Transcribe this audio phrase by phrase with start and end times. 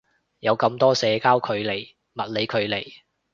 [0.39, 2.91] 有咁多社交距離物理距離